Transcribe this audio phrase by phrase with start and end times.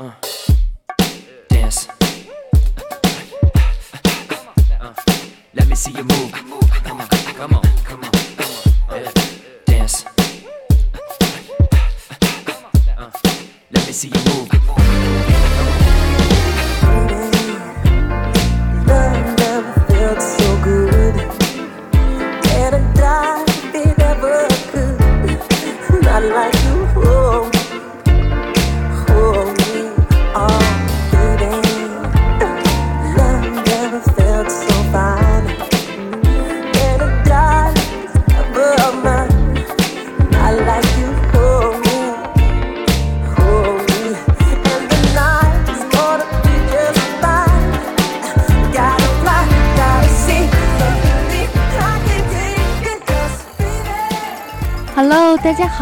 [0.00, 0.10] Uh,
[1.48, 1.86] dance.
[4.80, 4.94] Uh,
[5.52, 6.32] let me see you move.
[6.32, 8.10] Come on, come on, come on.
[9.66, 10.06] Dance.
[12.96, 13.10] Uh,
[13.70, 15.71] let me see you move.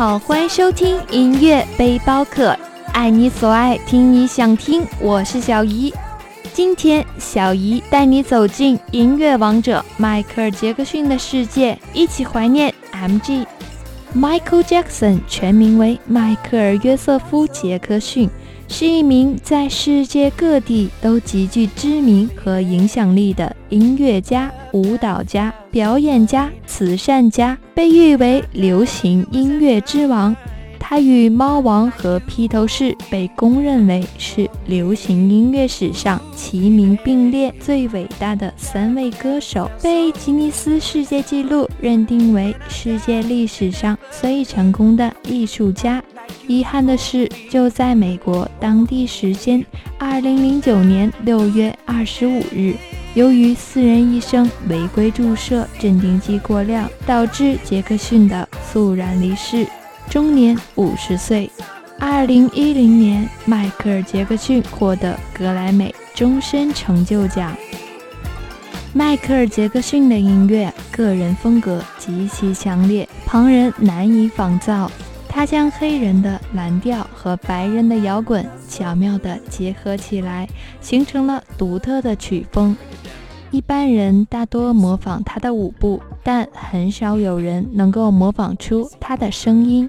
[0.00, 2.56] 好，欢迎收听音乐背包客，
[2.94, 5.92] 爱你所爱，听你想听，我是小姨。
[6.54, 13.44] 今天小姨带你走进音乐王者迈克尔·杰克逊的世界，一起怀念 MG。
[14.16, 18.30] Michael Jackson 全名为迈克尔·约瑟夫·杰克逊，
[18.68, 30.34] 是一名在世界各地都极具知名和影响力的音乐家、舞蹈家、表演家、慈善家，被誉为流行音乐之王。
[30.82, 46.02] 他与猫王和披头士被公认为是流行音乐史上齐名并列最伟大的三位歌手，被吉尼斯世界纪录认定为世界历史上最成功的艺术家。
[46.48, 49.64] 遗憾的是，就在美国当地时间
[49.98, 52.74] 二零零九年六月二十五日，
[53.14, 59.66] 由于私人医生违规注射镇定剂过量，导致杰克逊的猝然离世。
[60.08, 61.50] 终年五十岁。
[61.98, 67.52] 二零一零年，迈克尔·杰克逊获得格莱美终身成就奖。
[68.92, 74.90] 迈克尔·杰克逊的音乐个人风格极其强烈，旁人难以仿造。
[75.28, 80.48] 他将黑人的蓝调和白人的摇滚巧妙地结合起来，
[80.80, 82.76] 形成了独特的曲风。
[83.50, 89.88] 一般人大多模仿他的舞步，但很少有人能够模仿出他的声音。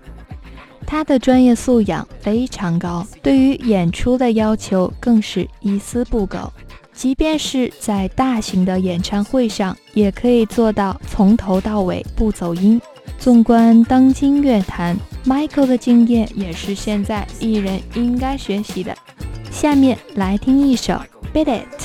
[0.86, 6.52] 他的专业素养非常高，对于演出的要求更是一丝不苟。
[6.92, 12.82] 即便是在大型的演唱会上，也可以做到从头到尾不走音。
[13.18, 18.94] 纵观当今乐坛，Michael 的敬业也是现在艺人应该学习的。
[19.50, 20.94] 下面来听一首
[21.34, 21.81] 《Beat It》。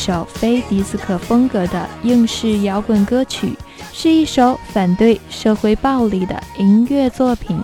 [0.00, 3.52] 首非迪斯科风格的英式摇滚歌曲，
[3.92, 7.60] 是一首反对社会暴力的音乐作品，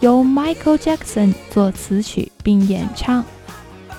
[0.00, 3.24] 由 Michael Jackson 作词曲并演唱。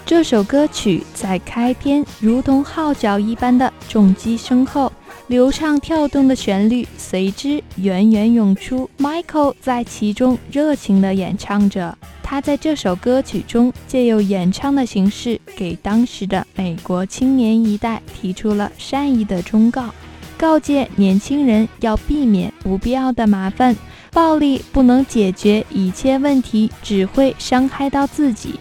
[0.06, 4.92] 这首歌曲在开篇如同号角一般的重击声后，
[5.26, 8.88] 流畅跳动的旋律随之源源涌出。
[9.00, 11.98] Michael 在其中热情地演唱着。
[12.30, 19.92] 他在这首歌曲中借由演唱的形式，给当时的美国青年一代提出了善意的忠告，
[20.38, 23.76] 告诫年轻人要避免不必要的麻烦。
[24.12, 28.60] 暴力不能解决一切问题，只会伤害到自己。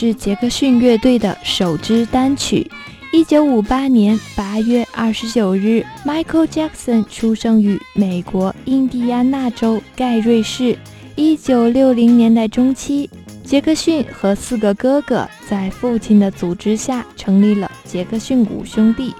[0.00, 2.70] 是杰克逊乐队的首支单曲。
[3.12, 10.78] 一九五八年八月二十九日，Michael Jackson 出生于美国印第安纳州盖瑞市。
[11.16, 13.10] 一九六零年代中期，
[13.42, 19.12] 杰克逊和四个哥哥在父亲的组织下成立了杰克逊五兄弟。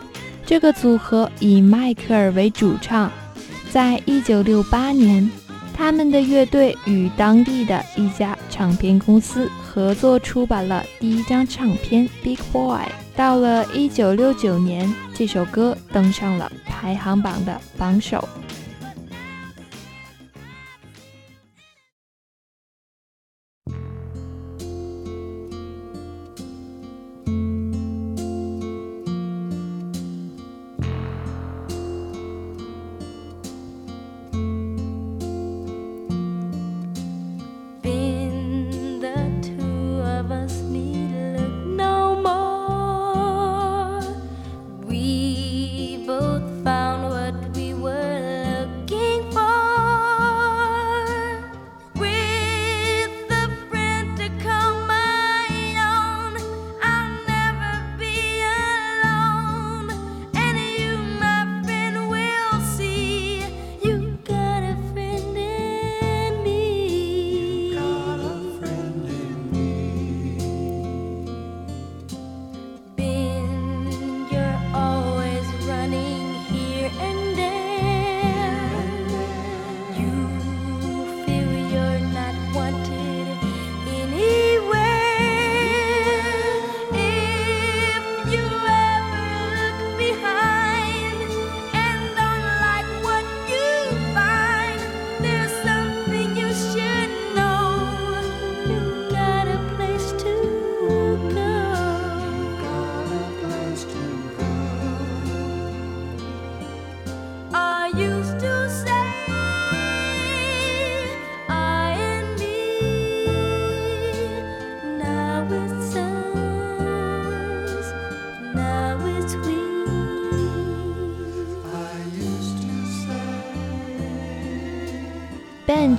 [0.47, 3.11] 这个组合以迈克尔为主唱。
[3.69, 5.29] 在一九六八年。
[5.79, 9.49] 他们的乐队与当地的一家唱片公司
[9.79, 12.81] 合作出版了第一张唱片《Big Boy》。
[13.15, 18.29] 到了一九六九年，这首歌登上了排行榜的榜首。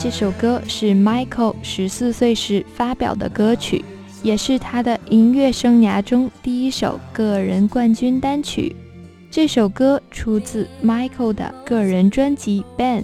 [0.01, 3.83] 这首歌是 Michael 十四岁时发表的歌曲，
[4.23, 8.73] 也是他的音乐生涯中第一首个人冠军单曲。
[9.29, 13.01] 这首歌出自 Michael 的个人专辑《Ben》。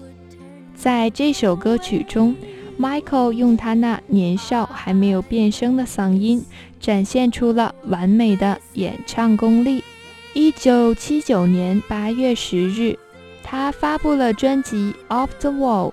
[0.73, 2.33] 在这首歌曲中
[2.79, 6.45] ，Michael 用他那年少还没有变声的嗓音，
[6.79, 9.83] 展现出了完美的演唱功力。
[10.33, 12.97] 一九七九年八月十日，
[13.43, 15.89] 他发布了专辑《Off the Wall》。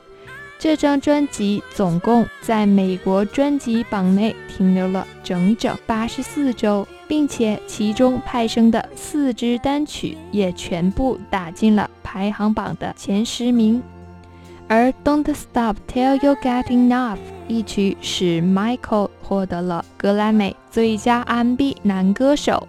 [0.63, 13.83] 这张专辑总共在美国专辑榜内停留了整整八十四周，并且其中派生的四支单曲也全部打进了排行榜的前十名。
[14.69, 17.17] 而《Don't Stop Till You Get Enough》
[17.49, 22.69] 一曲使 Michael 获得了格莱美最佳 R&B 男歌手。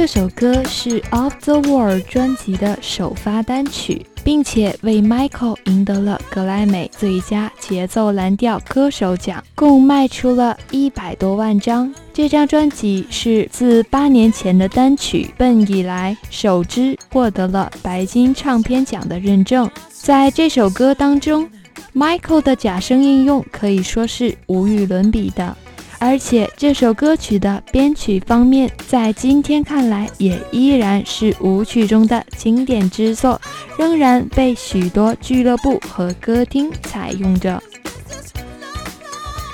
[0.00, 11.92] 这首歌是《Of the Wall》专辑的首发单曲，并且为 Michael 赢得了格莱美最佳节奏蓝调歌手奖，共卖出了一百多万张。
[12.14, 19.68] 这张专辑是自八年前的单曲《笨》以来首支获得了白金唱片奖的认证。
[19.90, 21.50] 在这首歌当中
[21.92, 25.56] ，Michael 的假声应用可以说是无与伦比的。
[26.00, 33.40] 而且这首歌曲的编曲方面，在今天看来也依然是舞曲中的经典之作，
[33.76, 37.60] 仍然被许多俱乐部和歌厅采用着。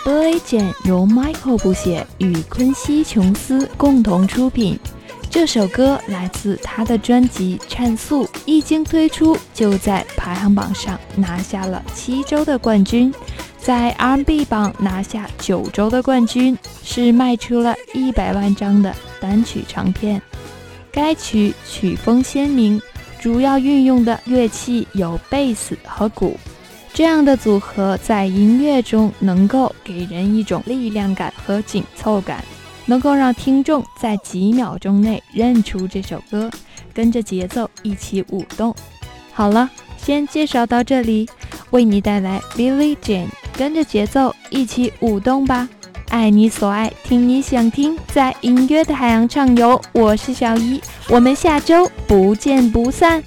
[0.07, 4.79] 《Billie Jean》由 Michael 布写与昆西·琼斯共同出品。
[5.31, 13.13] 这首歌来自他的专辑《颤速》，一经推出就在排行榜上拿下了七周的冠军，
[13.65, 20.21] 在 R&B 榜拿下九周的冠军，是卖出了一百万张的单曲唱片。
[20.93, 22.79] 该曲曲风鲜明，
[23.19, 26.39] 主要运用的乐器有贝斯和鼓，
[26.93, 32.45] 这样的组合在音乐中能够给人一种力量感和紧凑感，
[32.85, 36.51] 能够让听众在几秒钟内认出这首歌，
[36.93, 38.77] 跟着节奏一起舞动。
[39.33, 41.27] 好了，先介绍到这里，
[41.71, 45.69] 为你带来 Billie Jean，跟着节奏一起舞动吧。
[46.11, 49.81] 爱你所爱，听你想听，在音乐的海洋畅游。
[49.93, 53.23] 我是小一，我们下周不见不散。